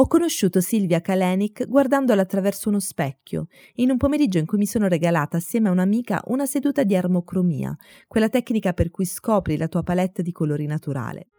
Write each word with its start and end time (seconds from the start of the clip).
Ho 0.00 0.06
conosciuto 0.06 0.60
Silvia 0.60 1.00
Kalenic 1.00 1.66
guardandola 1.66 2.22
attraverso 2.22 2.68
uno 2.68 2.78
specchio, 2.78 3.48
in 3.76 3.90
un 3.90 3.96
pomeriggio 3.96 4.38
in 4.38 4.46
cui 4.46 4.56
mi 4.56 4.64
sono 4.64 4.86
regalata 4.86 5.38
assieme 5.38 5.66
a 5.66 5.72
un'amica 5.72 6.22
una 6.26 6.46
seduta 6.46 6.84
di 6.84 6.94
armocromia, 6.94 7.76
quella 8.06 8.28
tecnica 8.28 8.72
per 8.74 8.92
cui 8.92 9.04
scopri 9.04 9.56
la 9.56 9.66
tua 9.66 9.82
palette 9.82 10.22
di 10.22 10.30
colori 10.30 10.66
naturale. 10.66 11.30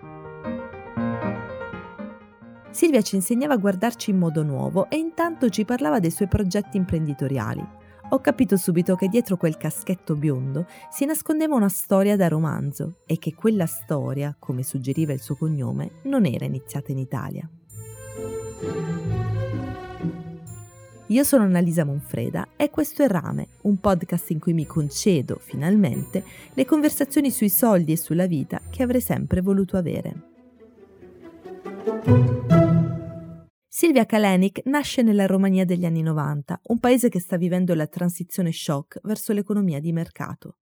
Silvia 2.72 3.02
ci 3.02 3.16
insegnava 3.16 3.54
a 3.54 3.58
guardarci 3.58 4.10
in 4.10 4.18
modo 4.18 4.44
nuovo 4.44 4.90
e 4.90 4.98
intanto 4.98 5.48
ci 5.48 5.64
parlava 5.64 6.00
dei 6.00 6.12
suoi 6.12 6.28
progetti 6.28 6.76
imprenditoriali. 6.76 7.66
Ho 8.10 8.20
capito 8.20 8.58
subito 8.58 8.96
che 8.96 9.08
dietro 9.08 9.38
quel 9.38 9.56
caschetto 9.56 10.16
biondo 10.16 10.66
si 10.92 11.06
nascondeva 11.06 11.56
una 11.56 11.70
storia 11.70 12.18
da 12.18 12.28
romanzo 12.28 12.98
e 13.06 13.20
che 13.20 13.34
quella 13.36 13.68
storia, 13.68 14.36
come 14.38 14.64
suggeriva 14.64 15.14
il 15.14 15.22
suo 15.22 15.38
cognome, 15.38 16.02
non 16.04 16.26
era 16.26 16.44
iniziata 16.44 16.92
in 16.92 16.98
Italia. 16.98 17.50
Io 21.08 21.24
sono 21.24 21.44
Annalisa 21.44 21.86
Monfreda 21.86 22.50
e 22.56 22.70
questo 22.70 23.02
è 23.02 23.08
Rame, 23.08 23.48
un 23.62 23.78
podcast 23.80 24.30
in 24.30 24.40
cui 24.40 24.54
mi 24.54 24.68
concedo, 24.68 25.40
finalmente, 25.40 26.24
le 26.54 26.66
conversazioni 26.66 27.32
sui 27.32 27.50
soldi 27.50 27.94
e 27.94 27.98
sulla 27.98 28.28
vita 28.28 28.62
che 28.70 28.84
avrei 28.84 29.02
sempre 29.02 29.42
voluto 29.42 29.76
avere. 29.76 30.28
Silvia 33.68 34.06
Kalenic 34.06 34.62
nasce 34.66 35.02
nella 35.02 35.26
Romania 35.26 35.66
degli 35.66 35.86
anni 35.86 36.04
90, 36.04 36.62
un 36.66 36.80
paese 36.80 37.10
che 37.10 37.20
sta 37.20 37.38
vivendo 37.38 37.74
la 37.74 37.88
transizione 37.88 38.52
shock 38.52 39.00
verso 39.02 39.34
l'economia 39.34 39.80
di 39.80 39.92
mercato. 39.92 40.58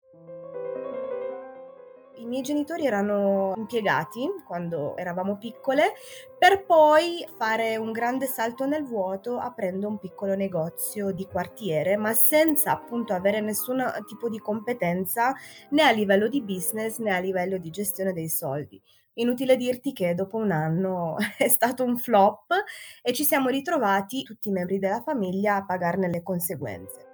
I 2.25 2.27
miei 2.27 2.41
genitori 2.41 2.87
erano 2.87 3.53
impiegati 3.55 4.27
quando 4.47 4.97
eravamo 4.97 5.37
piccole 5.37 5.93
per 6.39 6.65
poi 6.65 7.23
fare 7.37 7.77
un 7.77 7.91
grande 7.91 8.25
salto 8.25 8.65
nel 8.65 8.83
vuoto 8.83 9.37
aprendo 9.37 9.87
un 9.87 9.99
piccolo 9.99 10.33
negozio 10.33 11.11
di 11.11 11.27
quartiere, 11.27 11.97
ma 11.97 12.13
senza 12.13 12.71
appunto 12.71 13.13
avere 13.13 13.41
nessun 13.41 13.79
tipo 14.07 14.27
di 14.27 14.39
competenza 14.39 15.35
né 15.69 15.83
a 15.83 15.91
livello 15.91 16.27
di 16.27 16.41
business 16.41 16.97
né 16.97 17.13
a 17.13 17.19
livello 17.19 17.59
di 17.59 17.69
gestione 17.69 18.11
dei 18.11 18.27
soldi. 18.27 18.81
Inutile 19.17 19.55
dirti 19.55 19.93
che 19.93 20.15
dopo 20.15 20.37
un 20.37 20.49
anno 20.49 21.17
è 21.37 21.47
stato 21.47 21.83
un 21.83 21.95
flop 21.95 22.51
e 23.03 23.13
ci 23.13 23.23
siamo 23.23 23.49
ritrovati 23.49 24.23
tutti 24.23 24.49
i 24.49 24.51
membri 24.51 24.79
della 24.79 25.03
famiglia 25.03 25.57
a 25.57 25.63
pagarne 25.63 26.09
le 26.09 26.23
conseguenze. 26.23 27.04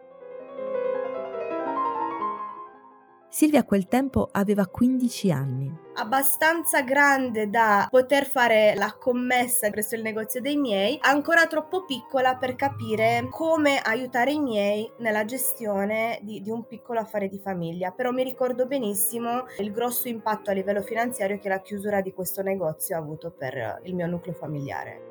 Silvia 3.33 3.61
a 3.61 3.63
quel 3.63 3.87
tempo 3.87 4.27
aveva 4.29 4.67
15 4.67 5.31
anni. 5.31 5.73
Abbastanza 5.93 6.81
grande 6.81 7.49
da 7.49 7.87
poter 7.89 8.25
fare 8.25 8.73
la 8.75 8.93
commessa 8.99 9.69
presso 9.69 9.95
il 9.95 10.01
negozio 10.01 10.41
dei 10.41 10.57
miei, 10.57 10.97
ancora 10.99 11.47
troppo 11.47 11.85
piccola 11.85 12.35
per 12.35 12.57
capire 12.57 13.25
come 13.29 13.79
aiutare 13.79 14.33
i 14.33 14.39
miei 14.41 14.91
nella 14.97 15.23
gestione 15.23 16.19
di, 16.23 16.41
di 16.41 16.49
un 16.49 16.67
piccolo 16.67 16.99
affare 16.99 17.29
di 17.29 17.39
famiglia. 17.39 17.91
Però 17.91 18.11
mi 18.11 18.25
ricordo 18.25 18.67
benissimo 18.67 19.45
il 19.59 19.71
grosso 19.71 20.09
impatto 20.09 20.49
a 20.49 20.53
livello 20.53 20.81
finanziario 20.81 21.39
che 21.39 21.47
la 21.47 21.61
chiusura 21.61 22.01
di 22.01 22.11
questo 22.11 22.41
negozio 22.41 22.97
ha 22.97 22.99
avuto 22.99 23.31
per 23.31 23.79
il 23.85 23.95
mio 23.95 24.07
nucleo 24.07 24.33
familiare. 24.33 25.01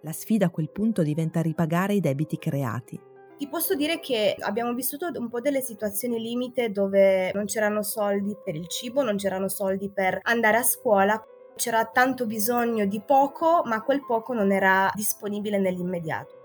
La 0.00 0.12
sfida 0.12 0.46
a 0.46 0.50
quel 0.50 0.70
punto 0.70 1.04
diventa 1.04 1.40
ripagare 1.40 1.94
i 1.94 2.00
debiti 2.00 2.36
creati. 2.36 3.12
Ti 3.36 3.48
posso 3.48 3.74
dire 3.74 3.98
che 3.98 4.36
abbiamo 4.38 4.72
vissuto 4.74 5.10
un 5.14 5.28
po' 5.28 5.40
delle 5.40 5.60
situazioni 5.60 6.20
limite 6.20 6.70
dove 6.70 7.32
non 7.32 7.46
c'erano 7.46 7.82
soldi 7.82 8.36
per 8.44 8.54
il 8.54 8.68
cibo, 8.68 9.02
non 9.02 9.16
c'erano 9.16 9.48
soldi 9.48 9.90
per 9.90 10.20
andare 10.22 10.58
a 10.58 10.62
scuola, 10.62 11.20
c'era 11.56 11.84
tanto 11.86 12.26
bisogno 12.26 12.86
di 12.86 13.00
poco, 13.00 13.62
ma 13.64 13.82
quel 13.82 14.04
poco 14.04 14.34
non 14.34 14.52
era 14.52 14.88
disponibile 14.94 15.58
nell'immediato. 15.58 16.42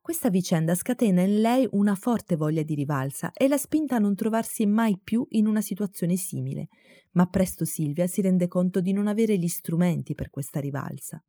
Questa 0.00 0.30
vicenda 0.30 0.74
scatena 0.74 1.20
in 1.20 1.40
lei 1.40 1.68
una 1.72 1.96
forte 1.96 2.36
voglia 2.36 2.62
di 2.62 2.74
rivalsa 2.74 3.32
e 3.32 3.48
la 3.48 3.58
spinta 3.58 3.96
a 3.96 3.98
non 3.98 4.14
trovarsi 4.14 4.64
mai 4.64 4.98
più 5.02 5.26
in 5.30 5.46
una 5.46 5.60
situazione 5.60 6.16
simile, 6.16 6.68
ma 7.12 7.26
presto 7.26 7.64
Silvia 7.64 8.06
si 8.06 8.22
rende 8.22 8.46
conto 8.48 8.80
di 8.80 8.92
non 8.92 9.08
avere 9.08 9.36
gli 9.36 9.48
strumenti 9.48 10.14
per 10.14 10.30
questa 10.30 10.60
rivalsa. 10.60 11.20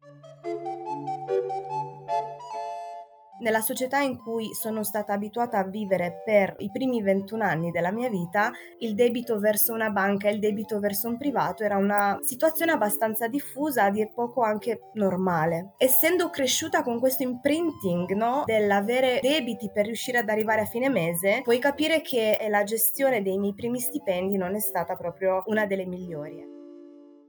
Nella 3.39 3.61
società 3.61 3.99
in 3.99 4.17
cui 4.17 4.53
sono 4.53 4.83
stata 4.83 5.13
abituata 5.13 5.59
a 5.59 5.63
vivere 5.63 6.21
per 6.25 6.55
i 6.59 6.71
primi 6.71 7.03
21 7.03 7.43
anni 7.43 7.71
della 7.71 7.91
mia 7.91 8.09
vita, 8.09 8.51
il 8.79 8.95
debito 8.95 9.37
verso 9.37 9.73
una 9.73 9.91
banca 9.91 10.27
e 10.27 10.33
il 10.33 10.39
debito 10.39 10.79
verso 10.79 11.07
un 11.07 11.17
privato 11.17 11.63
era 11.63 11.77
una 11.77 12.17
situazione 12.21 12.71
abbastanza 12.71 13.27
diffusa, 13.27 13.83
a 13.83 13.91
dir 13.91 14.11
poco 14.13 14.41
anche 14.41 14.89
normale. 14.93 15.73
Essendo 15.77 16.31
cresciuta 16.31 16.81
con 16.81 16.99
questo 16.99 17.21
imprinting 17.21 18.11
no, 18.13 18.43
dell'avere 18.45 19.19
debiti 19.21 19.69
per 19.71 19.85
riuscire 19.85 20.17
ad 20.17 20.29
arrivare 20.29 20.61
a 20.61 20.65
fine 20.65 20.89
mese, 20.89 21.41
puoi 21.43 21.59
capire 21.59 22.01
che 22.01 22.43
la 22.49 22.63
gestione 22.63 23.21
dei 23.21 23.37
miei 23.37 23.53
primi 23.53 23.79
stipendi 23.79 24.35
non 24.37 24.55
è 24.55 24.59
stata 24.59 24.95
proprio 24.95 25.43
una 25.45 25.67
delle 25.67 25.85
migliori. 25.85 26.56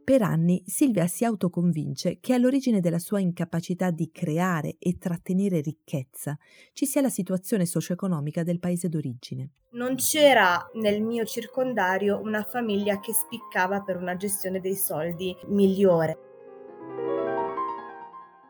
Per 0.08 0.22
anni 0.22 0.62
Silvia 0.64 1.06
si 1.06 1.26
autoconvince 1.26 2.18
che 2.18 2.32
all'origine 2.32 2.80
della 2.80 2.98
sua 2.98 3.20
incapacità 3.20 3.90
di 3.90 4.10
creare 4.10 4.76
e 4.78 4.96
trattenere 4.96 5.60
ricchezza 5.60 6.34
ci 6.72 6.86
sia 6.86 7.02
la 7.02 7.10
situazione 7.10 7.66
socio-economica 7.66 8.42
del 8.42 8.58
paese 8.58 8.88
d'origine. 8.88 9.50
Non 9.72 9.96
c'era 9.96 10.66
nel 10.76 11.02
mio 11.02 11.26
circondario 11.26 12.22
una 12.22 12.42
famiglia 12.42 13.00
che 13.00 13.12
spiccava 13.12 13.82
per 13.82 13.98
una 13.98 14.16
gestione 14.16 14.60
dei 14.60 14.76
soldi 14.76 15.36
migliore 15.48 16.20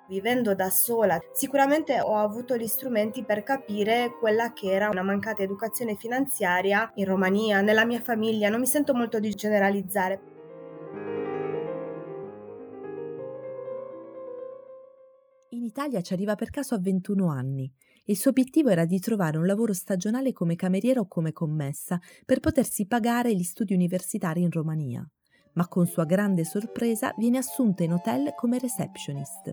vivendo 0.09 0.55
da 0.55 0.71
sola, 0.71 1.19
sicuramente 1.33 2.01
ho 2.01 2.15
avuto 2.15 2.57
gli 2.57 2.67
strumenti 2.67 3.25
per 3.25 3.43
capire 3.43 4.15
quella 4.19 4.55
che 4.55 4.71
era 4.71 4.89
una 4.89 5.03
mancata 5.03 5.43
educazione 5.43 5.97
finanziaria 5.97 6.91
in 6.95 7.05
Romania, 7.05 7.61
nella 7.61 7.85
mia 7.85 8.01
famiglia, 8.01 8.49
non 8.49 8.61
mi 8.61 8.67
sento 8.67 8.95
molto 8.95 9.19
di 9.19 9.29
generalizzare. 9.35 10.38
Italia 15.69 16.01
ci 16.01 16.15
arriva 16.15 16.35
per 16.35 16.49
caso 16.51 16.75
a 16.75 16.79
21 16.79 17.29
anni. 17.29 17.71
Il 18.05 18.17
suo 18.17 18.31
obiettivo 18.31 18.71
era 18.71 18.87
di 18.87 18.99
trovare 19.01 19.37
un 19.37 19.45
lavoro 19.45 19.75
stagionale 19.75 20.33
come 20.33 20.57
cameriera 20.57 21.01
o 21.01 21.07
come 21.07 21.33
commessa 21.33 22.01
per 22.25 22.41
potersi 22.41 22.87
pagare 22.87 23.35
gli 23.35 23.43
studi 23.43 23.75
universitari 23.75 24.41
in 24.41 24.51
Romania. 24.51 25.07
Ma 25.53 25.69
con 25.69 25.87
sua 25.87 26.07
grande 26.07 26.45
sorpresa 26.45 27.13
viene 27.19 27.39
assunta 27.39 27.83
in 27.83 27.93
hotel 27.93 28.33
come 28.35 28.59
receptionist. 28.59 29.53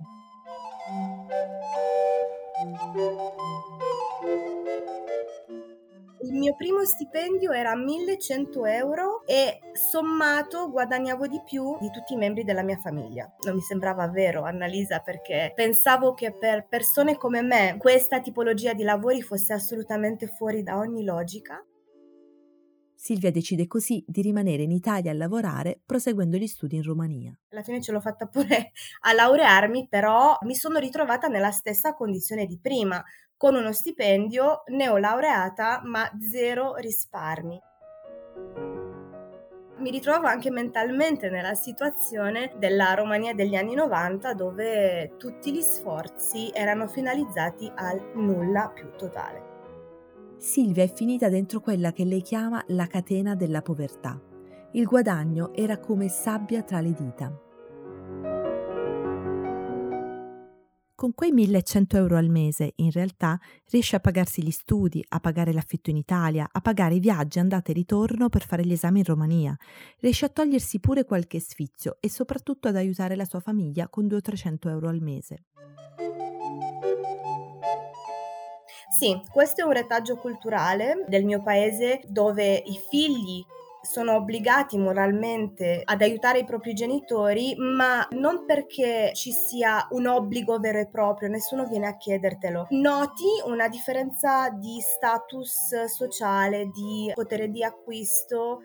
Il 6.22 6.34
mio 6.34 6.56
primo 6.56 6.84
stipendio 6.86 7.52
era 7.52 7.76
1100 7.76 8.66
euro 8.66 9.15
e 9.26 9.60
sommato 9.74 10.70
guadagnavo 10.70 11.28
di 11.28 11.42
più 11.44 11.78
di 11.80 11.90
tutti 11.92 12.14
i 12.14 12.18
membri 12.18 12.44
della 12.44 12.64
mia 12.64 12.78
famiglia. 12.78 13.34
Non 13.46 13.56
mi 13.56 13.62
sembrava 13.62 14.08
vero, 14.08 14.44
Annalisa, 14.44 15.00
perché 15.00 15.52
pensavo 15.56 16.14
che 16.14 16.32
per 16.32 16.68
persone 16.68 17.18
come 17.18 17.42
me 17.42 17.76
questa 17.78 18.22
tipologia 18.22 18.74
di 18.74 18.84
lavori 18.84 19.22
fosse 19.22 19.54
assolutamente 19.54 20.28
fuori 20.28 20.64
da 20.64 20.78
ogni 20.78 21.04
logica. 21.04 21.64
Silvia 22.98 23.30
decide 23.30 23.68
così 23.68 24.04
di 24.08 24.22
rimanere 24.22 24.64
in 24.64 24.72
Italia 24.72 25.12
a 25.12 25.16
lavorare, 25.16 25.82
proseguendo 25.86 26.38
gli 26.38 26.48
studi 26.48 26.78
in 26.78 26.84
Romania. 26.84 27.38
Alla 27.52 27.62
fine 27.62 27.82
ce 27.82 27.92
l'ho 27.92 28.00
fatta 28.00 28.26
pure 28.26 28.72
a 29.02 29.14
laurearmi, 29.14 29.88
però 29.90 30.38
mi 30.42 30.56
sono 30.56 30.80
ritrovata 30.80 31.28
nella 31.28 31.52
stessa 31.52 31.94
condizione 31.94 32.46
di 32.46 32.58
prima, 32.60 33.04
con 33.38 33.54
uno 33.54 33.74
stipendio 33.74 34.64
neolaureata 34.68 35.82
ma 35.84 36.10
zero 36.32 36.76
risparmi. 36.78 37.60
Mi 39.78 39.92
ritrovo 39.92 40.26
anche 40.26 40.50
mentalmente 40.50 41.30
nella 41.30 41.54
situazione 41.54 42.54
della 42.58 42.94
Romania 42.94 43.34
degli 43.34 43.56
anni 43.56 43.76
90 43.76 44.34
dove 44.34 45.16
tutti 45.18 45.52
gli 45.52 45.60
sforzi 45.60 46.50
erano 46.54 46.88
finalizzati 46.88 47.70
al 47.76 48.12
nulla 48.16 48.72
più 48.74 48.90
totale. 48.96 49.54
Silvia 50.38 50.84
è 50.84 50.94
finita 50.94 51.28
dentro 51.28 51.60
quella 51.60 51.92
che 51.92 52.06
lei 52.06 52.22
chiama 52.22 52.64
la 52.68 52.88
catena 52.88 53.36
della 53.36 53.62
povertà. 53.62 54.18
Il 54.72 54.86
guadagno 54.86 55.54
era 55.54 55.78
come 55.80 56.08
sabbia 56.08 56.64
tra 56.64 56.80
le 56.80 56.94
dita. 56.94 57.45
Con 60.98 61.14
quei 61.14 61.34
1100 61.34 61.98
euro 61.98 62.16
al 62.16 62.30
mese, 62.30 62.72
in 62.78 62.90
realtà, 62.90 63.38
riesce 63.70 63.98
a 63.98 64.00
pagarsi 64.00 64.42
gli 64.42 64.52
studi, 64.52 65.04
a 65.10 65.20
pagare 65.20 65.52
l'affitto 65.52 65.90
in 65.90 65.98
Italia, 65.98 66.48
a 66.50 66.62
pagare 66.62 66.96
i 66.96 67.02
viaggi 67.02 67.38
andata 67.38 67.72
e 67.72 67.74
ritorno 67.74 68.30
per 68.30 68.46
fare 68.46 68.66
gli 68.66 68.72
esami 68.72 69.00
in 69.00 69.06
Romania. 69.06 69.58
Riesce 70.00 70.24
a 70.24 70.30
togliersi 70.30 70.80
pure 70.80 71.04
qualche 71.04 71.42
sfizio 71.42 71.98
e 72.00 72.10
soprattutto 72.10 72.70
ad 72.70 72.78
aiutare 72.78 73.18
la 73.18 73.26
sua 73.26 73.42
famiglia 73.42 73.90
con 73.90 74.06
200-300 74.06 74.70
euro 74.70 74.88
al 74.88 75.02
mese. 75.02 75.44
Sì, 78.98 79.22
questo 79.34 79.64
è 79.64 79.66
un 79.66 79.74
retaggio 79.74 80.16
culturale 80.16 81.04
del 81.10 81.26
mio 81.26 81.44
paese 81.44 82.04
dove 82.08 82.54
i 82.56 82.80
figli 82.90 83.44
sono 83.86 84.16
obbligati 84.16 84.78
moralmente 84.78 85.82
ad 85.84 86.02
aiutare 86.02 86.40
i 86.40 86.46
propri 86.46 86.74
genitori, 86.74 87.56
ma 87.58 88.06
non 88.12 88.46
perché 88.46 89.12
ci 89.14 89.32
sia 89.32 89.88
un 89.92 90.08
obbligo 90.08 90.60
vero 90.60 90.80
e 90.80 90.88
proprio, 90.88 91.30
nessuno 91.30 91.66
viene 91.66 91.88
a 91.88 91.96
chiedertelo. 91.96 92.68
Noti 92.72 93.42
una 93.46 93.68
differenza 93.70 94.50
di 94.50 94.80
status 94.82 95.86
sociale, 95.86 96.70
di 96.74 97.12
potere 97.14 97.50
di 97.50 97.64
acquisto 97.64 98.60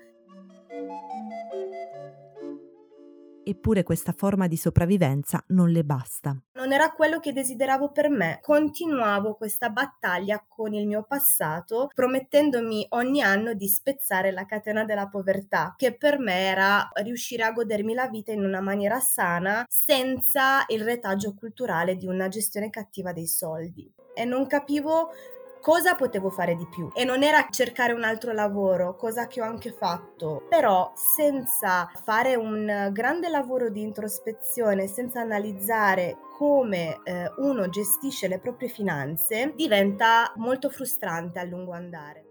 Eppure 3.43 3.83
questa 3.83 4.13
forma 4.13 4.47
di 4.47 4.57
sopravvivenza 4.57 5.43
non 5.49 5.71
le 5.71 5.83
basta. 5.83 6.37
Non 6.61 6.75
era 6.75 6.93
quello 6.93 7.21
che 7.21 7.33
desideravo 7.33 7.91
per 7.91 8.11
me. 8.11 8.39
Continuavo 8.43 9.35
questa 9.35 9.71
battaglia 9.71 10.45
con 10.47 10.75
il 10.75 10.87
mio 10.87 11.03
passato, 11.09 11.89
promettendomi 11.95 12.89
ogni 12.91 13.23
anno 13.23 13.55
di 13.55 13.67
spezzare 13.67 14.31
la 14.31 14.45
catena 14.45 14.85
della 14.85 15.09
povertà, 15.09 15.73
che 15.79 15.97
per 15.97 16.19
me 16.19 16.35
era 16.35 16.87
riuscire 16.97 17.45
a 17.45 17.53
godermi 17.53 17.95
la 17.95 18.09
vita 18.09 18.33
in 18.33 18.45
una 18.45 18.61
maniera 18.61 19.01
sana, 19.01 19.65
senza 19.71 20.67
il 20.67 20.85
retaggio 20.85 21.35
culturale 21.35 21.97
di 21.97 22.07
una 22.07 22.29
gestione 22.29 22.69
cattiva 22.69 23.15
dei 23.15 23.27
soldi. 23.27 23.91
E 24.12 24.27
non 24.27 24.47
capivo 24.47 25.12
cosa 25.61 25.95
potevo 25.95 26.31
fare 26.31 26.57
di 26.57 26.67
più 26.67 26.91
e 26.95 27.05
non 27.05 27.23
era 27.23 27.47
cercare 27.51 27.93
un 27.93 28.03
altro 28.03 28.33
lavoro, 28.33 28.97
cosa 28.97 29.27
che 29.27 29.41
ho 29.41 29.45
anche 29.45 29.73
fatto, 29.73 30.47
però 30.49 30.93
senza 30.95 31.91
fare 32.03 32.35
un 32.35 32.89
grande 32.93 33.29
lavoro 33.29 33.69
di 33.69 33.83
introspezione, 33.83 34.87
senza 34.87 35.21
analizzare 35.21 36.19
come 36.37 37.01
eh, 37.05 37.31
uno 37.37 37.69
gestisce 37.69 38.27
le 38.27 38.39
proprie 38.39 38.69
finanze, 38.69 39.53
diventa 39.55 40.33
molto 40.37 40.71
frustrante 40.71 41.39
a 41.39 41.45
lungo 41.45 41.73
andare. 41.73 42.30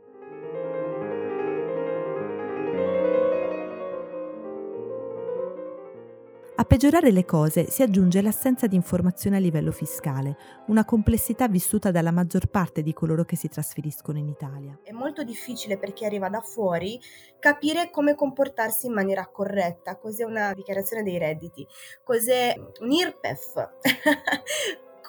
A 6.59 6.65
peggiorare 6.65 7.11
le 7.11 7.23
cose 7.23 7.69
si 7.69 7.83
aggiunge 7.83 8.21
l'assenza 8.21 8.67
di 8.67 8.75
informazione 8.75 9.37
a 9.37 9.39
livello 9.39 9.71
fiscale, 9.71 10.35
una 10.67 10.83
complessità 10.83 11.47
vissuta 11.47 11.89
dalla 11.89 12.11
maggior 12.11 12.47
parte 12.47 12.81
di 12.81 12.91
coloro 12.91 13.23
che 13.23 13.37
si 13.37 13.47
trasferiscono 13.47 14.17
in 14.17 14.27
Italia. 14.27 14.77
È 14.83 14.91
molto 14.91 15.23
difficile 15.23 15.77
per 15.77 15.93
chi 15.93 16.03
arriva 16.03 16.27
da 16.27 16.41
fuori 16.41 16.99
capire 17.39 17.89
come 17.89 18.13
comportarsi 18.13 18.87
in 18.87 18.93
maniera 18.93 19.25
corretta, 19.27 19.95
cos'è 19.95 20.25
una 20.25 20.51
dichiarazione 20.51 21.01
dei 21.01 21.17
redditi, 21.17 21.65
cos'è 22.03 22.53
un 22.81 22.91
IRPEF, 22.91 23.69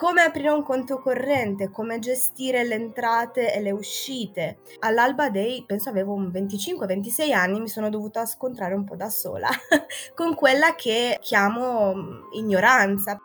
come 0.01 0.23
aprire 0.23 0.49
un 0.49 0.63
conto 0.63 0.99
corrente, 0.99 1.69
come 1.69 1.99
gestire 1.99 2.65
le 2.65 2.75
entrate 2.75 3.53
e 3.53 3.61
le 3.61 3.71
uscite. 3.71 4.61
All'alba 4.79 5.29
dei, 5.29 5.63
penso 5.67 5.91
avevo 5.91 6.19
25-26 6.19 7.35
anni, 7.35 7.61
mi 7.61 7.69
sono 7.69 7.91
dovuta 7.91 8.25
scontrare 8.25 8.73
un 8.73 8.85
po' 8.85 8.97
da 8.97 9.11
sola 9.11 9.51
con 10.17 10.35
quella 10.35 10.75
che 10.75 11.19
chiamo 11.21 11.93
ignoranza. 12.33 13.19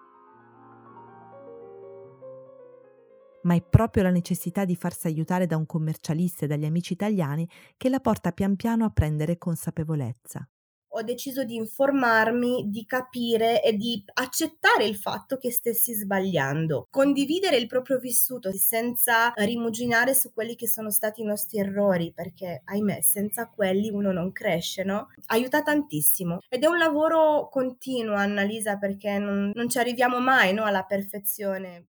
ma 3.43 3.53
è 3.53 3.61
proprio 3.61 4.01
la 4.01 4.09
necessità 4.09 4.65
di 4.65 4.75
farsi 4.75 5.05
aiutare 5.05 5.45
da 5.45 5.55
un 5.55 5.67
commercialista 5.67 6.45
e 6.45 6.47
dagli 6.47 6.65
amici 6.65 6.93
italiani 6.93 7.47
che 7.77 7.89
la 7.89 7.99
porta 7.99 8.31
pian 8.31 8.55
piano 8.55 8.85
a 8.85 8.89
prendere 8.89 9.37
consapevolezza 9.37 10.49
ho 10.97 11.01
deciso 11.03 11.43
di 11.43 11.55
informarmi, 11.55 12.69
di 12.69 12.85
capire 12.85 13.61
e 13.61 13.73
di 13.73 14.01
accettare 14.13 14.85
il 14.85 14.95
fatto 14.95 15.37
che 15.37 15.51
stessi 15.51 15.93
sbagliando. 15.93 16.87
Condividere 16.89 17.57
il 17.57 17.67
proprio 17.67 17.99
vissuto 17.99 18.51
senza 18.53 19.33
rimuginare 19.35 20.13
su 20.15 20.31
quelli 20.33 20.55
che 20.55 20.69
sono 20.69 20.89
stati 20.89 21.21
i 21.21 21.25
nostri 21.25 21.59
errori, 21.59 22.13
perché 22.13 22.61
ahimè, 22.63 23.01
senza 23.01 23.49
quelli 23.49 23.89
uno 23.89 24.13
non 24.13 24.31
cresce, 24.31 24.83
no? 24.83 25.09
Aiuta 25.27 25.61
tantissimo. 25.61 26.39
Ed 26.47 26.63
è 26.63 26.67
un 26.67 26.77
lavoro 26.77 27.49
continuo, 27.49 28.15
Annalisa, 28.15 28.77
perché 28.77 29.17
non, 29.17 29.51
non 29.53 29.69
ci 29.69 29.77
arriviamo 29.77 30.19
mai 30.19 30.53
no, 30.53 30.63
alla 30.63 30.83
perfezione. 30.83 31.87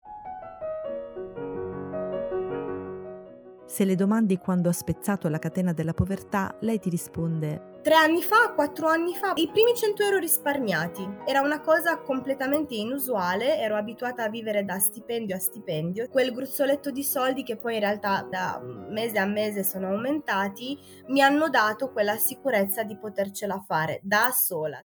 Se 3.68 3.84
le 3.84 3.96
domandi 3.96 4.38
quando 4.38 4.70
ha 4.70 4.74
spezzato 4.74 5.28
la 5.28 5.40
catena 5.40 5.74
della 5.74 5.94
povertà, 5.94 6.56
lei 6.62 6.80
ti 6.80 6.90
risponde 6.90 7.74
Tre 7.86 7.94
anni 7.94 8.24
fa, 8.24 8.52
quattro 8.56 8.88
anni 8.88 9.14
fa, 9.14 9.34
i 9.36 9.48
primi 9.48 9.76
100 9.76 10.02
euro 10.02 10.18
risparmiati. 10.18 11.08
Era 11.24 11.42
una 11.42 11.62
cosa 11.62 12.00
completamente 12.00 12.74
inusuale, 12.74 13.60
ero 13.60 13.76
abituata 13.76 14.24
a 14.24 14.30
vivere 14.30 14.66
da 14.66 14.80
stipendio 14.80 15.36
a 15.36 15.40
stipendio. 15.40 16.08
Quel 16.10 16.34
gruzzoletto 16.34 16.90
di 16.90 17.04
soldi 17.04 17.44
che 17.44 17.58
poi 17.58 17.76
in 17.76 17.82
realtà 17.82 18.28
da 18.28 18.60
mese 18.90 19.20
a 19.20 19.28
mese 19.28 19.64
sono 19.64 19.90
aumentati, 19.90 20.76
mi 21.10 21.22
hanno 21.22 21.48
dato 21.48 21.92
quella 21.92 22.18
sicurezza 22.18 22.82
di 22.82 22.98
potercela 22.98 23.64
fare 23.68 24.00
da 24.02 24.32
sola. 24.32 24.84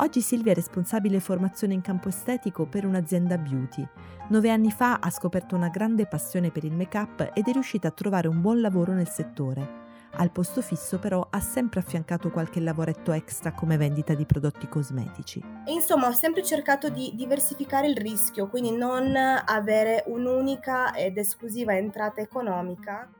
Oggi 0.00 0.20
Silvia 0.20 0.52
è 0.52 0.54
responsabile 0.54 1.18
formazione 1.18 1.74
in 1.74 1.80
campo 1.80 2.08
estetico 2.08 2.66
per 2.66 2.86
un'azienda 2.86 3.36
beauty. 3.36 3.84
Nove 4.28 4.48
anni 4.48 4.70
fa 4.70 5.00
ha 5.00 5.10
scoperto 5.10 5.56
una 5.56 5.70
grande 5.70 6.06
passione 6.06 6.52
per 6.52 6.62
il 6.62 6.72
make-up 6.72 7.32
ed 7.34 7.48
è 7.48 7.50
riuscita 7.50 7.88
a 7.88 7.90
trovare 7.90 8.28
un 8.28 8.40
buon 8.40 8.60
lavoro 8.60 8.92
nel 8.92 9.08
settore. 9.08 9.86
Al 10.12 10.30
posto 10.30 10.62
fisso 10.62 11.00
però 11.00 11.26
ha 11.28 11.40
sempre 11.40 11.80
affiancato 11.80 12.30
qualche 12.30 12.60
lavoretto 12.60 13.10
extra 13.10 13.52
come 13.52 13.76
vendita 13.76 14.14
di 14.14 14.24
prodotti 14.24 14.68
cosmetici. 14.68 15.42
Insomma, 15.66 16.06
ho 16.06 16.12
sempre 16.12 16.44
cercato 16.44 16.90
di 16.90 17.12
diversificare 17.16 17.88
il 17.88 17.96
rischio, 17.96 18.46
quindi 18.46 18.70
non 18.70 19.12
avere 19.16 20.04
un'unica 20.06 20.94
ed 20.94 21.18
esclusiva 21.18 21.76
entrata 21.76 22.20
economica 22.20 23.10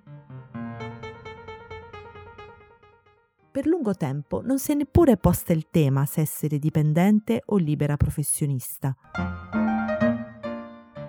per 3.58 3.66
lungo 3.66 3.96
tempo 3.96 4.40
non 4.40 4.60
si 4.60 4.70
è 4.70 4.76
neppure 4.76 5.16
posta 5.16 5.52
il 5.52 5.66
tema 5.68 6.06
se 6.06 6.20
essere 6.20 6.60
dipendente 6.60 7.42
o 7.46 7.56
libera 7.56 7.96
professionista. 7.96 8.94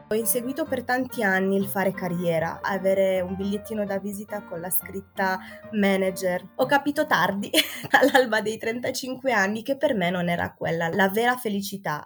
Ho 0.07 0.15
inseguito 0.15 0.65
per 0.65 0.83
tanti 0.83 1.21
anni 1.21 1.57
il 1.57 1.67
fare 1.67 1.91
carriera, 1.91 2.61
avere 2.63 3.21
un 3.21 3.35
bigliettino 3.35 3.85
da 3.85 3.99
visita 3.99 4.41
con 4.45 4.59
la 4.61 4.71
scritta 4.71 5.37
manager. 5.73 6.53
Ho 6.55 6.65
capito 6.65 7.05
tardi, 7.05 7.51
all'alba 7.91 8.41
dei 8.41 8.57
35 8.57 9.31
anni, 9.31 9.61
che 9.61 9.77
per 9.77 9.93
me 9.93 10.09
non 10.09 10.27
era 10.27 10.51
quella 10.55 10.89
la 10.89 11.07
vera 11.07 11.37
felicità. 11.37 12.03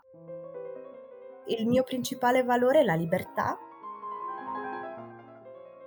Il 1.48 1.68
mio 1.68 1.84
principale 1.84 2.44
valore 2.44 2.82
è 2.82 2.84
la 2.84 2.96
libertà 2.96 3.58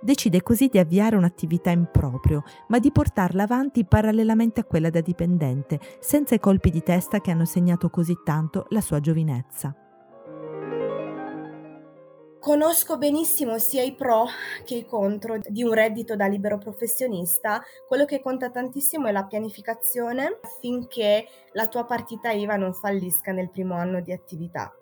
Decide 0.07 0.41
così 0.41 0.69
di 0.69 0.79
avviare 0.79 1.17
un'attività 1.17 1.69
in 1.69 1.89
proprio, 1.91 2.43
ma 2.69 2.79
di 2.79 2.93
portarla 2.93 3.43
avanti 3.43 3.83
parallelamente 3.83 4.61
a 4.61 4.63
quella 4.63 4.89
da 4.89 5.01
dipendente, 5.01 5.81
senza 5.99 6.33
i 6.33 6.39
colpi 6.39 6.69
di 6.69 6.81
testa 6.81 7.19
che 7.19 7.29
hanno 7.29 7.43
segnato 7.43 7.89
così 7.89 8.15
tanto 8.23 8.67
la 8.69 8.79
sua 8.79 9.01
giovinezza. 9.01 9.75
Conosco 12.39 12.97
benissimo 12.97 13.57
sia 13.57 13.83
i 13.83 13.95
pro 13.95 14.27
che 14.63 14.75
i 14.75 14.85
contro 14.85 15.39
di 15.45 15.63
un 15.63 15.73
reddito 15.73 16.15
da 16.15 16.27
libero 16.27 16.57
professionista. 16.57 17.61
Quello 17.85 18.05
che 18.05 18.21
conta 18.21 18.49
tantissimo 18.49 19.07
è 19.07 19.11
la 19.11 19.25
pianificazione 19.25 20.39
affinché 20.41 21.27
la 21.51 21.67
tua 21.67 21.83
partita 21.83 22.31
IVA 22.31 22.55
non 22.55 22.73
fallisca 22.73 23.33
nel 23.33 23.49
primo 23.49 23.75
anno 23.75 23.99
di 23.99 24.13
attività. 24.13 24.73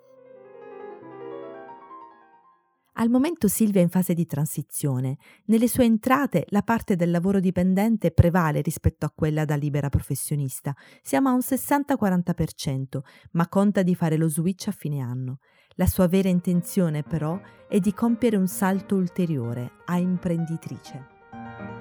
Al 2.98 3.10
momento 3.10 3.50
Silvia 3.50 3.82
è 3.82 3.84
in 3.84 3.90
fase 3.90 4.14
di 4.14 4.26
transizione. 4.26 5.18
Nelle 5.46 5.68
sue 5.68 5.84
entrate 5.84 6.46
la 6.50 6.62
parte 6.62 6.96
del 6.96 7.12
lavoro 7.12 7.42
dipendente 7.42 8.12
prevale 8.12 8.62
rispetto 8.62 9.06
a 9.06 9.12
quella 9.14 9.44
da 9.44 9.56
libera 9.56 9.90
professionista. 9.90 10.74
Siamo 11.02 11.28
a 11.28 11.34
un 11.34 11.40
60-40%, 11.40 13.00
ma 13.32 13.50
conta 13.50 13.84
di 13.84 13.96
fare 13.96 14.16
lo 14.16 14.30
switch 14.30 14.70
a 14.70 14.72
fine 14.72 15.02
anno. 15.02 15.40
La 15.76 15.88
sua 15.88 16.08
vera 16.08 16.30
intenzione 16.30 17.04
però 17.04 17.38
è 17.68 17.80
di 17.80 17.94
compiere 17.94 18.38
un 18.38 18.48
salto 18.48 18.96
ulteriore 18.96 19.72
a 19.86 19.98
imprenditrice. 19.98 21.75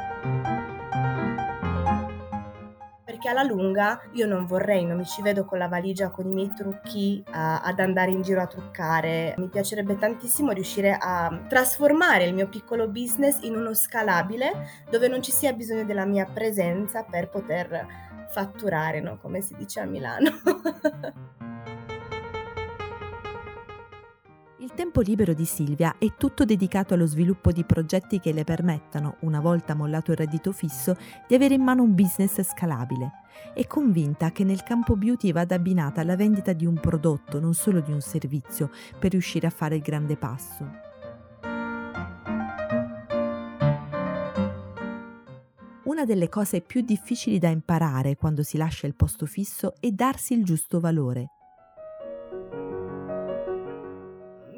Perché 3.25 3.29
alla 3.29 3.43
lunga 3.43 4.03
io 4.13 4.27
non 4.27 4.45
vorrei, 4.45 4.85
non 4.85 4.99
mi 4.99 5.07
ci 5.07 5.23
vedo 5.23 5.47
con 5.47 5.57
la 5.57 5.69
valigia, 5.69 6.11
con 6.11 6.27
i 6.27 6.33
miei 6.33 6.53
trucchi 6.55 7.25
a, 7.31 7.63
ad 7.63 7.81
andare 7.81 8.11
in 8.11 8.21
giro 8.21 8.43
a 8.43 8.47
truccare. 8.47 9.35
Mi 9.39 9.49
piacerebbe 9.49 9.97
tantissimo 9.97 10.53
riuscire 10.53 10.97
a 11.01 11.41
trasformare 11.49 12.25
il 12.25 12.35
mio 12.35 12.49
piccolo 12.49 12.87
business 12.89 13.39
in 13.43 13.57
uno 13.57 13.73
scalabile 13.73 14.85
dove 14.91 15.09
non 15.09 15.23
ci 15.23 15.33
sia 15.33 15.55
bisogno 15.55 15.85
della 15.85 16.05
mia 16.05 16.27
presenza 16.27 17.03
per 17.03 17.31
poter 17.31 17.87
fatturare, 18.29 19.01
no? 19.01 19.17
come 19.19 19.41
si 19.41 19.55
dice 19.57 19.81
a 19.81 19.85
Milano. 19.85 20.31
Il 24.75 24.81
tempo 24.81 25.03
libero 25.03 25.35
di 25.35 25.45
Silvia 25.45 25.99
è 25.99 26.17
tutto 26.19 26.45
dedicato 26.45 26.95
allo 26.95 27.07
sviluppo 27.07 27.53
di 27.53 27.63
progetti 27.63 28.19
che 28.19 28.33
le 28.33 28.43
permettano, 28.43 29.19
una 29.21 29.39
volta 29.39 29.73
mollato 29.73 30.11
il 30.11 30.17
reddito 30.17 30.51
fisso, 30.51 30.97
di 31.29 31.37
avere 31.37 31.55
in 31.55 31.63
mano 31.63 31.85
un 31.85 31.95
business 31.95 32.43
scalabile. 32.43 33.13
È 33.55 33.65
convinta 33.69 34.33
che 34.33 34.43
nel 34.43 34.65
campo 34.65 34.97
beauty 34.97 35.31
vada 35.31 35.55
abbinata 35.55 36.03
la 36.03 36.17
vendita 36.17 36.53
di 36.53 36.67
un 36.67 36.75
prodotto, 36.81 37.39
non 37.39 37.55
solo 37.55 37.79
di 37.79 37.93
un 37.93 38.01
servizio, 38.01 38.69
per 38.99 39.13
riuscire 39.13 39.47
a 39.47 39.51
fare 39.51 39.77
il 39.77 39.81
grande 39.81 40.17
passo. 40.17 40.69
Una 45.85 46.05
delle 46.05 46.29
cose 46.29 46.63
più 46.63 46.81
difficili 46.81 47.39
da 47.39 47.49
imparare 47.49 48.17
quando 48.17 48.43
si 48.43 48.57
lascia 48.57 48.89
il 48.89 48.97
posto 48.97 49.25
fisso 49.25 49.75
è 49.79 49.93
darsi 49.93 50.35
il 50.35 50.45
giusto 50.45 50.81
valore. 50.81 51.34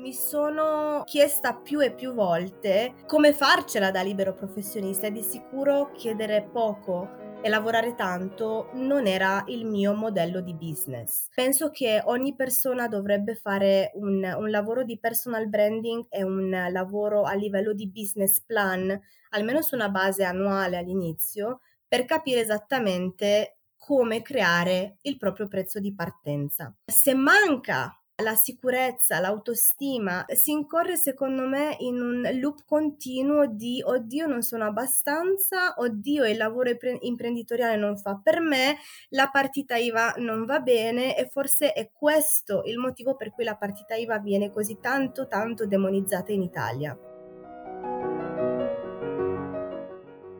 Mi 0.06 0.12
sono 0.12 1.02
chiesta 1.04 1.52
più 1.52 1.80
e 1.80 1.92
più 1.92 2.12
volte 2.12 2.94
come 3.08 3.32
farcela 3.32 3.90
da 3.90 4.02
libero 4.02 4.34
professionista 4.34 5.08
e 5.08 5.10
di 5.10 5.20
sicuro 5.20 5.90
chiedere 5.96 6.44
poco 6.44 7.40
e 7.42 7.48
lavorare 7.48 7.96
tanto 7.96 8.70
non 8.74 9.08
era 9.08 9.42
il 9.48 9.66
mio 9.66 9.94
modello 9.94 10.40
di 10.40 10.54
business. 10.54 11.26
Penso 11.34 11.70
che 11.70 12.00
ogni 12.04 12.36
persona 12.36 12.86
dovrebbe 12.86 13.34
fare 13.34 13.90
un, 13.94 14.22
un 14.22 14.48
lavoro 14.48 14.84
di 14.84 14.96
personal 14.96 15.48
branding 15.48 16.06
e 16.08 16.22
un 16.22 16.50
lavoro 16.70 17.24
a 17.24 17.34
livello 17.34 17.72
di 17.72 17.90
business 17.90 18.40
plan, 18.42 18.96
almeno 19.30 19.60
su 19.60 19.74
una 19.74 19.88
base 19.88 20.22
annuale 20.22 20.76
all'inizio, 20.76 21.62
per 21.88 22.04
capire 22.04 22.40
esattamente 22.40 23.58
come 23.76 24.22
creare 24.22 24.98
il 25.02 25.16
proprio 25.16 25.48
prezzo 25.48 25.80
di 25.80 25.92
partenza. 25.92 26.72
Se 26.84 27.12
manca 27.12 27.92
la 28.22 28.34
sicurezza, 28.34 29.20
l'autostima, 29.20 30.24
si 30.28 30.50
incorre 30.50 30.96
secondo 30.96 31.46
me 31.46 31.76
in 31.80 32.00
un 32.00 32.26
loop 32.40 32.64
continuo 32.64 33.46
di 33.46 33.82
oddio 33.84 34.26
non 34.26 34.40
sono 34.40 34.64
abbastanza, 34.64 35.74
oddio 35.76 36.24
il 36.24 36.38
lavoro 36.38 36.70
imprenditoriale 37.00 37.76
non 37.76 37.98
fa 37.98 38.18
per 38.22 38.40
me, 38.40 38.78
la 39.10 39.28
partita 39.28 39.76
IVA 39.76 40.14
non 40.16 40.46
va 40.46 40.60
bene 40.60 41.14
e 41.16 41.28
forse 41.28 41.74
è 41.74 41.90
questo 41.92 42.62
il 42.64 42.78
motivo 42.78 43.16
per 43.16 43.32
cui 43.32 43.44
la 43.44 43.56
partita 43.56 43.94
IVA 43.94 44.18
viene 44.18 44.50
così 44.50 44.78
tanto 44.80 45.28
tanto 45.28 45.66
demonizzata 45.66 46.32
in 46.32 46.40
Italia. 46.40 46.98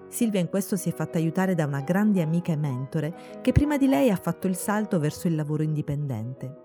Silvia 0.08 0.40
in 0.40 0.48
questo 0.48 0.76
si 0.76 0.88
è 0.88 0.94
fatta 0.94 1.18
aiutare 1.18 1.54
da 1.54 1.66
una 1.66 1.82
grande 1.82 2.22
amica 2.22 2.52
e 2.52 2.56
mentore 2.56 3.14
che 3.42 3.52
prima 3.52 3.76
di 3.76 3.86
lei 3.86 4.08
ha 4.08 4.16
fatto 4.16 4.46
il 4.46 4.56
salto 4.56 4.98
verso 4.98 5.26
il 5.28 5.34
lavoro 5.34 5.62
indipendente. 5.62 6.64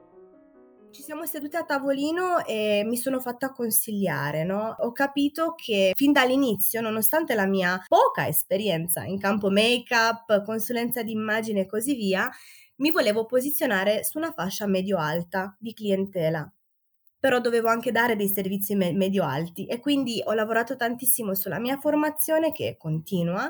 Ci 0.93 1.03
siamo 1.03 1.25
sedute 1.25 1.55
a 1.55 1.63
tavolino 1.63 2.43
e 2.45 2.83
mi 2.85 2.97
sono 2.97 3.21
fatta 3.21 3.51
consigliare, 3.53 4.43
no? 4.43 4.75
Ho 4.79 4.91
capito 4.91 5.53
che 5.55 5.93
fin 5.95 6.11
dall'inizio, 6.11 6.81
nonostante 6.81 7.33
la 7.33 7.45
mia 7.45 7.81
poca 7.87 8.27
esperienza 8.27 9.05
in 9.05 9.17
campo 9.17 9.49
make-up, 9.49 10.43
consulenza 10.43 11.01
d'immagine 11.01 11.61
e 11.61 11.65
così 11.65 11.95
via, 11.95 12.29
mi 12.77 12.91
volevo 12.91 13.25
posizionare 13.25 14.03
su 14.03 14.17
una 14.17 14.33
fascia 14.33 14.67
medio-alta 14.67 15.55
di 15.57 15.73
clientela. 15.73 16.51
Però 17.19 17.39
dovevo 17.39 17.69
anche 17.69 17.91
dare 17.91 18.15
dei 18.17 18.27
servizi 18.27 18.75
me- 18.75 18.91
medio-alti 18.91 19.67
e 19.67 19.79
quindi 19.79 20.21
ho 20.25 20.33
lavorato 20.33 20.75
tantissimo 20.75 21.35
sulla 21.35 21.59
mia 21.59 21.77
formazione 21.77 22.51
che 22.51 22.75
continua, 22.77 23.49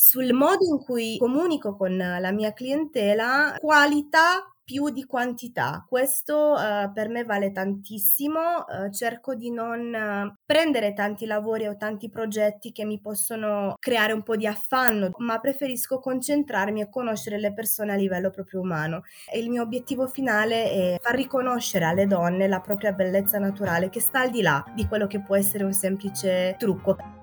sul 0.00 0.32
modo 0.32 0.64
in 0.64 0.78
cui 0.78 1.16
comunico 1.18 1.74
con 1.74 1.96
la 1.96 2.30
mia 2.30 2.52
clientela, 2.52 3.56
qualità 3.58 4.48
più 4.62 4.90
di 4.90 5.04
quantità. 5.04 5.84
Questo 5.88 6.52
uh, 6.52 6.92
per 6.92 7.08
me 7.08 7.24
vale 7.24 7.50
tantissimo. 7.50 8.38
Uh, 8.38 8.92
cerco 8.92 9.34
di 9.34 9.50
non 9.50 9.92
uh, 9.92 10.32
prendere 10.46 10.92
tanti 10.92 11.26
lavori 11.26 11.66
o 11.66 11.76
tanti 11.76 12.10
progetti 12.10 12.70
che 12.70 12.84
mi 12.84 13.00
possono 13.00 13.74
creare 13.80 14.12
un 14.12 14.22
po' 14.22 14.36
di 14.36 14.46
affanno, 14.46 15.10
ma 15.16 15.40
preferisco 15.40 15.98
concentrarmi 15.98 16.82
e 16.82 16.90
conoscere 16.90 17.40
le 17.40 17.52
persone 17.52 17.92
a 17.92 17.96
livello 17.96 18.30
proprio 18.30 18.60
umano. 18.60 19.02
E 19.32 19.40
il 19.40 19.50
mio 19.50 19.62
obiettivo 19.62 20.06
finale 20.06 20.70
è 20.70 20.98
far 21.00 21.16
riconoscere 21.16 21.86
alle 21.86 22.06
donne 22.06 22.46
la 22.46 22.60
propria 22.60 22.92
bellezza 22.92 23.38
naturale 23.38 23.88
che 23.88 24.00
sta 24.00 24.20
al 24.20 24.30
di 24.30 24.42
là 24.42 24.62
di 24.76 24.86
quello 24.86 25.08
che 25.08 25.20
può 25.20 25.34
essere 25.34 25.64
un 25.64 25.72
semplice 25.72 26.54
trucco. 26.56 27.17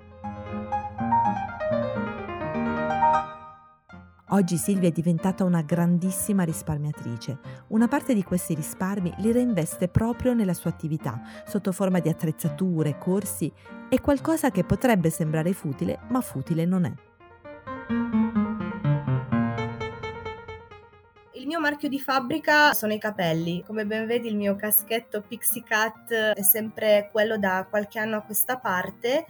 Oggi 4.30 4.58
Silvia 4.58 4.90
è 4.90 4.92
diventata 4.92 5.44
una 5.44 5.62
grandissima 5.62 6.42
risparmiatrice. 6.42 7.38
Una 7.68 7.88
parte 7.88 8.16
di 8.16 8.24
questi 8.24 8.56
risparmi 8.56 9.14
li 9.18 9.32
reinveste 9.32 9.88
proprio 9.88 10.34
nella 10.34 10.56
sua 10.56 10.72
attività, 10.72 11.22
sotto 11.46 11.72
forma 11.72 12.00
di 12.00 12.10
attrezzature, 12.10 12.98
corsi 12.98 13.52
e 13.88 14.02
qualcosa 14.02 14.50
che 14.50 14.64
potrebbe 14.64 15.12
sembrare 15.12 15.54
futile, 15.54 16.00
ma 16.08 16.22
futile 16.22 16.66
non 16.66 16.86
è. 16.86 16.94
Il 21.34 21.46
mio 21.46 21.60
marchio 21.60 21.88
di 21.88 22.00
fabbrica 22.00 22.74
sono 22.74 22.94
i 22.94 23.00
capelli. 23.00 23.64
Come 23.64 23.86
ben 23.86 24.08
vedi 24.08 24.28
il 24.28 24.36
mio 24.36 24.56
caschetto 24.56 25.22
Pixie 25.22 25.62
Cat 25.62 26.12
è 26.12 26.42
sempre 26.42 27.10
quello 27.12 27.38
da 27.38 27.68
qualche 27.70 28.00
anno 28.00 28.18
a 28.18 28.22
questa 28.22 28.58
parte 28.58 29.28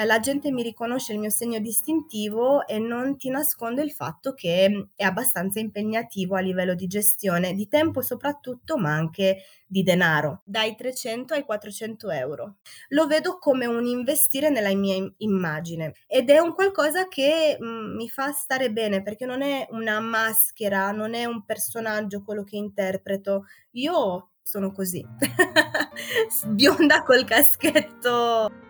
eh, 0.00 0.04
la 0.06 0.18
gente 0.18 0.50
mi 0.50 0.62
riconosce 0.62 1.12
il 1.12 1.18
mio 1.18 1.30
segno 1.30 1.58
distintivo 1.58 2.66
e 2.66 2.78
non 2.78 3.16
ti 3.16 3.28
nascondo 3.28 3.82
il 3.82 3.92
fatto 3.92 4.32
che 4.32 4.68
mm, 4.68 4.80
è 4.96 5.04
abbastanza 5.04 5.60
impegnativo 5.60 6.36
a 6.36 6.40
livello 6.40 6.74
di 6.74 6.86
gestione, 6.86 7.52
di 7.52 7.68
tempo 7.68 8.00
soprattutto, 8.00 8.78
ma 8.78 8.92
anche 8.92 9.42
di 9.66 9.82
denaro, 9.82 10.42
dai 10.44 10.74
300 10.74 11.34
ai 11.34 11.44
400 11.44 12.10
euro. 12.10 12.56
Lo 12.88 13.06
vedo 13.06 13.38
come 13.38 13.66
un 13.66 13.84
investire 13.86 14.48
nella 14.48 14.74
mia 14.74 14.96
immagine 15.18 15.92
ed 16.06 16.30
è 16.30 16.38
un 16.38 16.54
qualcosa 16.54 17.06
che 17.08 17.56
mh, 17.58 17.64
mm, 17.64 17.96
mi 17.96 18.08
fa 18.08 18.32
stare 18.32 18.72
bene 18.72 19.02
perché 19.02 19.26
non 19.26 19.42
è 19.42 19.66
una 19.70 20.00
maschera, 20.00 20.90
non 20.92 21.14
è 21.14 21.24
un 21.26 21.44
personaggio 21.44 22.22
quello 22.22 22.42
che 22.42 22.56
interpreto. 22.56 23.44
Io 23.72 24.30
sono 24.42 24.72
così, 24.72 25.04
bionda 26.48 27.02
col 27.02 27.24
caschetto 27.24 28.68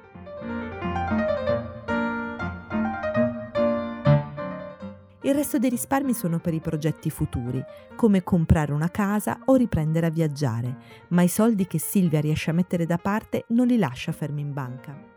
Il 5.22 5.34
resto 5.34 5.58
dei 5.58 5.68
risparmi 5.68 6.14
sono 6.14 6.38
per 6.38 6.54
i 6.54 6.60
progetti 6.60 7.10
futuri, 7.10 7.62
come 7.94 8.22
comprare 8.22 8.72
una 8.72 8.90
casa 8.90 9.38
o 9.44 9.54
riprendere 9.54 10.06
a 10.06 10.10
viaggiare, 10.10 10.76
ma 11.08 11.20
i 11.20 11.28
soldi 11.28 11.66
che 11.66 11.78
Silvia 11.78 12.22
riesce 12.22 12.48
a 12.48 12.54
mettere 12.54 12.86
da 12.86 12.96
parte 12.96 13.44
non 13.48 13.66
li 13.66 13.76
lascia 13.76 14.12
fermi 14.12 14.40
in 14.40 14.54
banca. 14.54 15.08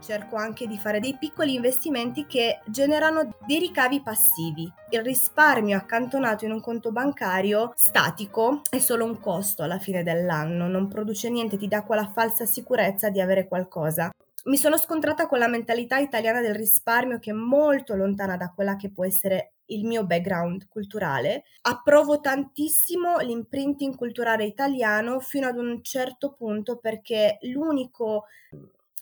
Cerco 0.00 0.34
anche 0.34 0.66
di 0.66 0.76
fare 0.76 0.98
dei 0.98 1.16
piccoli 1.16 1.54
investimenti 1.54 2.26
che 2.26 2.62
generano 2.66 3.30
dei 3.46 3.60
ricavi 3.60 4.02
passivi. 4.02 4.68
Il 4.90 5.02
risparmio 5.04 5.76
accantonato 5.76 6.46
in 6.46 6.50
un 6.50 6.60
conto 6.60 6.90
bancario 6.90 7.72
statico 7.76 8.62
è 8.68 8.78
solo 8.78 9.04
un 9.04 9.20
costo 9.20 9.62
alla 9.62 9.78
fine 9.78 10.02
dell'anno, 10.02 10.66
non 10.66 10.88
produce 10.88 11.30
niente, 11.30 11.58
ti 11.58 11.68
dà 11.68 11.84
quella 11.84 12.10
falsa 12.12 12.44
sicurezza 12.44 13.08
di 13.08 13.20
avere 13.20 13.46
qualcosa 13.46 14.10
mi 14.48 14.56
sono 14.56 14.78
scontrata 14.78 15.26
con 15.26 15.38
la 15.38 15.48
mentalità 15.48 15.98
italiana 15.98 16.40
del 16.40 16.54
risparmio 16.54 17.18
che 17.18 17.30
è 17.30 17.34
molto 17.34 17.94
lontana 17.94 18.36
da 18.36 18.50
quella 18.50 18.76
che 18.76 18.90
può 18.90 19.04
essere 19.04 19.52
il 19.66 19.84
mio 19.84 20.06
background 20.06 20.68
culturale. 20.68 21.44
Approvo 21.62 22.20
tantissimo 22.20 23.18
l'imprinting 23.18 23.94
culturale 23.94 24.44
italiano 24.44 25.20
fino 25.20 25.46
ad 25.46 25.58
un 25.58 25.82
certo 25.82 26.32
punto 26.32 26.78
perché 26.78 27.38
l'unico 27.42 28.24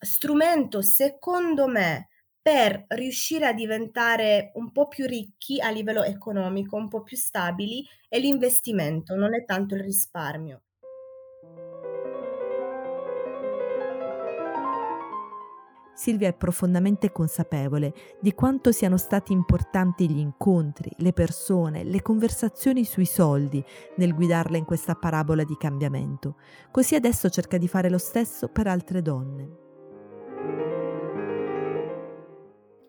strumento, 0.00 0.82
secondo 0.82 1.68
me, 1.68 2.08
per 2.42 2.84
riuscire 2.88 3.46
a 3.46 3.52
diventare 3.52 4.50
un 4.54 4.72
po' 4.72 4.88
più 4.88 5.06
ricchi 5.06 5.60
a 5.60 5.70
livello 5.70 6.02
economico, 6.02 6.76
un 6.76 6.88
po' 6.88 7.02
più 7.02 7.16
stabili, 7.16 7.84
è 8.08 8.18
l'investimento, 8.18 9.14
non 9.14 9.34
è 9.34 9.44
tanto 9.44 9.76
il 9.76 9.82
risparmio. 9.82 10.62
Silvia 15.96 16.28
è 16.28 16.34
profondamente 16.34 17.10
consapevole 17.10 17.94
di 18.20 18.34
quanto 18.34 18.70
siano 18.70 18.98
stati 18.98 19.32
importanti 19.32 20.10
gli 20.10 20.18
incontri, 20.18 20.90
le 20.98 21.14
persone, 21.14 21.84
le 21.84 22.02
conversazioni 22.02 22.84
sui 22.84 23.06
soldi 23.06 23.64
nel 23.96 24.14
guidarla 24.14 24.58
in 24.58 24.66
questa 24.66 24.94
parabola 24.94 25.42
di 25.42 25.56
cambiamento. 25.56 26.36
Così 26.70 26.94
adesso 26.94 27.30
cerca 27.30 27.56
di 27.56 27.66
fare 27.66 27.88
lo 27.88 27.98
stesso 27.98 28.48
per 28.48 28.66
altre 28.66 29.00
donne. 29.00 30.75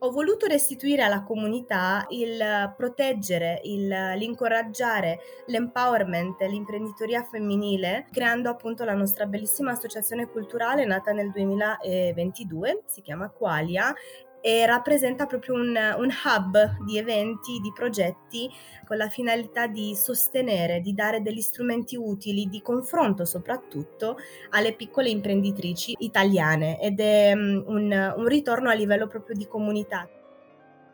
Ho 0.07 0.11
voluto 0.11 0.45
restituire 0.47 1.03
alla 1.03 1.23
comunità 1.23 2.05
il 2.09 2.73
proteggere, 2.77 3.59
il, 3.63 3.87
l'incoraggiare 3.87 5.19
l'empowerment, 5.47 6.39
l'imprenditoria 6.43 7.23
femminile, 7.23 8.07
creando 8.11 8.49
appunto 8.49 8.85
la 8.85 8.93
nostra 8.93 9.25
bellissima 9.25 9.71
associazione 9.71 10.29
culturale 10.29 10.85
nata 10.85 11.11
nel 11.11 11.29
2022, 11.31 12.83
si 12.85 13.01
chiama 13.01 13.29
Qualia 13.29 13.93
e 14.41 14.65
rappresenta 14.65 15.25
proprio 15.25 15.55
un, 15.55 15.75
un, 15.97 16.09
hub 16.23 16.83
di 16.85 16.97
eventi, 16.97 17.59
di 17.59 17.71
progetti 17.73 18.49
con 18.85 18.97
la 18.97 19.09
finalità 19.09 19.67
di 19.67 19.95
sostenere, 19.95 20.79
di 20.79 20.93
dare 20.93 21.21
degli 21.21 21.41
strumenti 21.41 21.95
utili, 21.95 22.47
di 22.47 22.61
confronto 22.61 23.25
soprattutto 23.25 24.17
alle 24.51 24.73
piccole 24.73 25.09
imprenditrici 25.09 25.95
italiane 25.99 26.79
ed 26.79 26.99
è 26.99 27.33
um, 27.33 27.63
un, 27.67 28.13
un 28.15 28.25
ritorno 28.25 28.69
a 28.69 28.73
livello 28.73 29.07
proprio 29.07 29.35
di 29.35 29.47
comunità. 29.47 30.07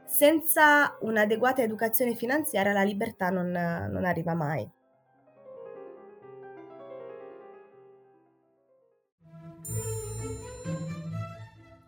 Senza 0.06 0.98
un'adeguata 1.02 1.62
educazione 1.62 2.16
finanziaria 2.16 2.72
la 2.72 2.84
libertà 2.84 3.30
non, 3.30 3.50
non 3.50 4.06
arriva 4.06 4.34
mai. 4.34 4.70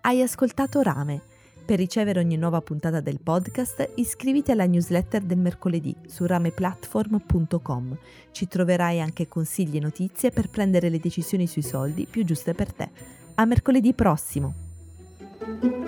Hai 0.02 0.22
ascoltato 0.22 0.82
Rame 0.82 1.34
Per 1.66 1.80
ricevere 1.80 2.20
ogni 2.20 2.38
nuova 2.38 2.62
puntata 2.62 3.00
del 3.00 3.20
podcast 3.20 3.90
iscriviti 3.96 4.52
alla 4.52 4.68
newsletter 4.68 5.24
del 5.24 5.40
mercoledì 5.40 5.96
su 6.06 6.28
rameplatform.com. 6.28 7.98
Ci 8.30 8.48
troverai 8.48 9.02
anche 9.02 9.28
consigli 9.28 9.78
e 9.78 9.80
notizie 9.80 10.30
per 10.30 10.48
prendere 10.50 10.90
le 10.90 11.00
decisioni 11.00 11.48
sui 11.48 11.64
soldi 11.64 12.06
più 12.06 12.24
giuste 12.24 12.54
per 12.54 12.72
te. 12.72 12.90
A 13.34 13.46
mercoledì 13.46 13.94
prossimo! 13.94 15.85